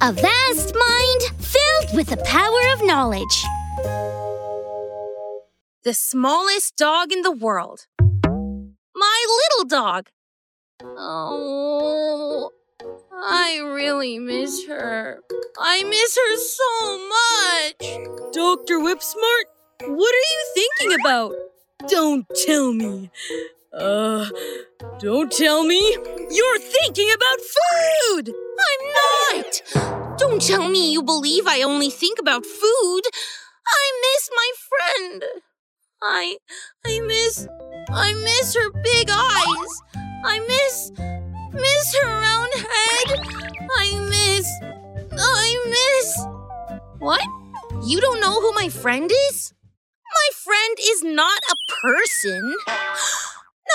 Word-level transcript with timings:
A 0.00 0.12
vast 0.12 0.74
mind 0.76 1.22
filled 1.40 1.96
with 1.96 2.06
the 2.06 2.22
power 2.24 2.72
of 2.72 2.86
knowledge. 2.86 3.44
The 5.82 5.92
smallest 5.92 6.76
dog 6.76 7.10
in 7.10 7.22
the 7.22 7.32
world. 7.32 7.86
My 8.94 9.26
little 9.40 9.68
dog. 9.68 10.10
Oh, 10.84 12.52
I 13.12 13.58
really 13.60 14.20
miss 14.20 14.68
her. 14.68 15.18
I 15.58 15.82
miss 15.82 16.16
her 16.16 16.36
so 16.36 16.98
much. 17.08 18.32
Dr. 18.32 18.78
Whipsmart, 18.78 19.46
what 19.80 20.14
are 20.14 20.28
you 20.30 20.52
thinking 20.54 21.00
about? 21.00 21.34
Don't 21.88 22.24
tell 22.46 22.72
me. 22.72 23.10
Uh, 23.72 24.28
don't 25.00 25.32
tell 25.32 25.64
me. 25.64 25.80
You're 26.30 26.58
thinking 26.60 27.08
about 27.12 27.40
food! 27.40 28.34
Don't 30.38 30.46
tell 30.46 30.68
me 30.68 30.92
you 30.92 31.02
believe 31.02 31.48
I 31.48 31.62
only 31.62 31.90
think 31.90 32.20
about 32.20 32.46
food. 32.46 33.00
I 33.66 34.02
miss 34.04 34.30
my 34.36 34.52
friend. 34.68 35.24
I. 36.00 36.36
I 36.86 37.00
miss. 37.00 37.48
I 37.90 38.12
miss 38.12 38.54
her 38.54 38.70
big 38.84 39.10
eyes. 39.10 39.82
I 40.24 40.38
miss. 40.38 40.92
Miss 41.52 41.96
her 41.96 42.06
round 42.06 42.52
head. 42.54 43.18
I 43.78 44.06
miss. 44.08 44.48
I 45.18 45.64
miss. 45.66 46.24
What? 47.00 47.26
You 47.84 48.00
don't 48.00 48.20
know 48.20 48.40
who 48.40 48.52
my 48.52 48.68
friend 48.68 49.10
is? 49.10 49.52
My 50.04 50.30
friend 50.36 50.78
is 50.80 51.02
not 51.02 51.40
a 51.50 51.56
person. 51.82 52.54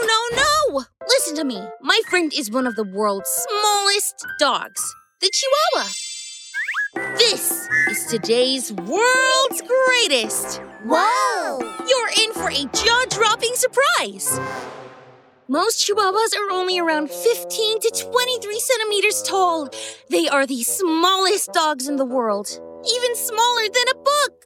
No, 0.00 0.06
no, 0.06 0.42
no! 0.42 0.84
Listen 1.06 1.36
to 1.36 1.44
me. 1.44 1.60
My 1.82 2.00
friend 2.08 2.32
is 2.34 2.50
one 2.50 2.66
of 2.66 2.74
the 2.74 2.84
world's 2.84 3.28
smallest 3.28 4.14
dogs, 4.40 4.94
the 5.20 5.30
Chihuahua. 5.30 5.90
This 6.94 7.68
is 7.90 8.06
today's 8.06 8.72
world's 8.72 9.62
greatest. 9.62 10.60
Whoa! 10.84 11.58
You're 11.60 12.24
in 12.24 12.32
for 12.32 12.48
a 12.48 12.64
jaw 12.72 13.04
dropping 13.10 13.54
surprise. 13.54 14.38
Most 15.48 15.86
Chihuahuas 15.86 16.36
are 16.38 16.52
only 16.52 16.78
around 16.78 17.10
15 17.10 17.80
to 17.80 18.08
23 18.12 18.60
centimeters 18.60 19.22
tall. 19.22 19.68
They 20.10 20.28
are 20.28 20.46
the 20.46 20.62
smallest 20.62 21.52
dogs 21.52 21.88
in 21.88 21.96
the 21.96 22.04
world, 22.04 22.48
even 22.48 23.16
smaller 23.16 23.64
than 23.64 23.88
a 23.90 23.94
book. 23.96 24.44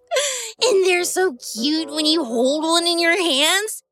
And 0.62 0.86
they're 0.86 1.04
so 1.04 1.36
cute 1.54 1.90
when 1.90 2.06
you 2.06 2.24
hold 2.24 2.64
one 2.64 2.86
in 2.86 2.98
your 2.98 3.16
hands. 3.16 3.82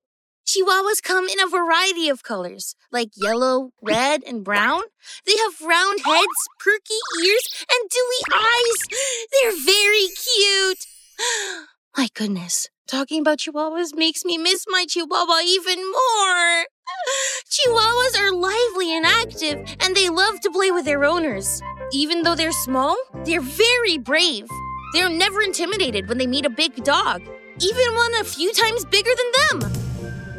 Chihuahuas 0.47 1.03
come 1.03 1.29
in 1.29 1.41
a 1.41 1.49
variety 1.49 2.09
of 2.09 2.23
colors, 2.23 2.77
like 2.93 3.11
yellow, 3.17 3.71
red, 3.83 4.23
and 4.25 4.45
brown. 4.45 4.83
They 5.27 5.37
have 5.37 5.61
round 5.61 5.99
heads, 6.05 6.41
perky 6.61 7.01
ears, 7.25 7.65
and 7.69 7.91
dewy 7.91 8.23
eyes. 8.33 8.79
They're 9.33 9.65
very 9.65 10.07
cute. 10.07 10.87
My 11.97 12.09
goodness, 12.15 12.69
talking 12.87 13.23
about 13.23 13.39
Chihuahuas 13.39 13.97
makes 13.97 14.25
me 14.25 14.39
miss 14.39 14.67
my 14.69 14.85
Chihuahua 14.89 15.41
even 15.47 15.79
more. 15.79 16.67
Chihuahuas 17.51 18.17
are 18.21 18.31
lively 18.31 18.95
and 18.95 19.05
active, 19.05 19.69
and 19.81 19.97
they 19.97 20.09
love 20.09 20.41
to 20.43 20.51
play 20.53 20.71
with 20.71 20.85
their 20.85 21.05
owners. 21.05 21.61
Even 21.93 22.23
though 22.23 22.37
they're 22.37 22.53
small, 22.53 22.97
they're 23.25 23.41
very 23.41 23.99
brave. 23.99 24.47
They're 24.93 25.11
never 25.11 25.43
intimidated 25.43 26.09
when 26.09 26.19
they 26.19 26.27
meet 26.29 26.47
a 26.47 26.51
big 26.51 26.85
dog, 26.85 27.23
even 27.61 27.95
one 27.95 28.15
a 28.21 28.25
few 28.25 28.53
times 28.53 28.85
bigger 28.85 29.11
than 29.11 29.61
them. 29.61 29.96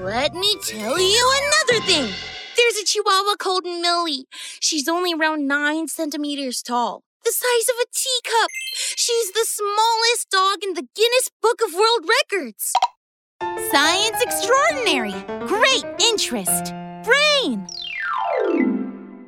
Let 0.08 0.34
me 0.34 0.56
tell 0.64 0.98
you 0.98 1.32
another 1.44 1.86
thing. 1.86 2.10
There's 2.56 2.78
a 2.78 2.86
chihuahua 2.86 3.36
called 3.36 3.66
Millie. 3.66 4.24
She's 4.62 4.88
only 4.88 5.14
around 5.14 5.50
nine 5.50 5.90
centimeters 5.90 6.62
tall, 6.62 7.04
the 7.26 7.32
size 7.34 7.68
of 7.68 7.76
a 7.82 7.92
teacup. 7.94 8.50
She's 8.74 9.34
the 9.34 9.46
smallest 9.46 10.30
dog 10.32 10.60
in 10.64 10.76
the 10.76 10.88
Guinness 10.96 11.28
Book 11.42 11.60
of 11.62 11.74
World 11.74 12.08
Records. 12.08 12.72
Science 13.70 14.22
extraordinary. 14.22 15.12
Great 15.46 15.84
interest. 16.00 16.74
Brain. 17.04 17.68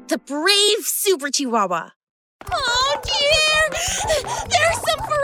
The 0.07 0.22
brave 0.25 0.85
super 0.85 1.29
chihuahua. 1.29 1.89
Oh 2.50 3.01
dear! 3.03 3.69
There 4.47 4.69
are 4.69 4.73
some 4.75 5.19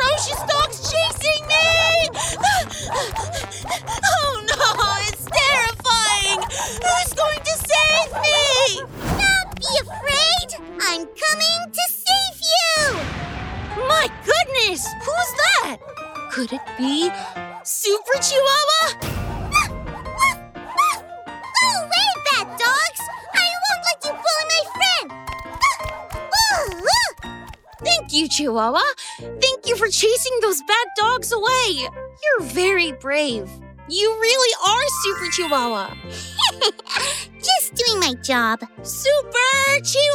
coming 11.35 11.72
to 11.72 11.81
save 11.90 12.41
you! 12.41 12.96
My 13.88 14.09
goodness! 14.25 14.88
Who's 15.03 15.31
that? 15.44 15.78
Could 16.31 16.53
it 16.53 16.62
be 16.78 17.09
Super 17.63 18.18
Chihuahua? 18.22 18.84
Oh, 19.53 19.81
Go 21.62 21.68
away, 21.81 22.07
bad 22.31 22.47
dogs! 22.57 23.01
I 23.34 23.50
won't 23.63 23.84
let 23.88 24.00
you 24.06 24.12
bully 24.12 24.45
my 24.53 24.63
friend! 24.75 25.07
Thank 27.84 28.13
you, 28.13 28.28
Chihuahua. 28.29 28.81
Thank 29.19 29.68
you 29.68 29.75
for 29.75 29.88
chasing 29.88 30.40
those 30.41 30.62
bad 30.62 30.88
dogs 30.97 31.31
away. 31.31 31.69
You're 31.69 32.44
very 32.44 32.91
brave. 32.94 33.50
You 33.88 34.09
really 34.22 34.53
are 34.68 34.88
Super 35.03 35.31
Chihuahua. 35.31 35.95
Just 37.40 37.75
doing 37.75 38.00
my 38.00 38.13
job. 38.24 38.62
Super 38.84 39.81
Chihuahua! 39.84 40.14